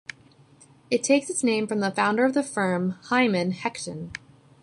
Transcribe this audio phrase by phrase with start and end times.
[0.89, 4.11] It takes its name from the founder of the firm, Hyman Hetchin.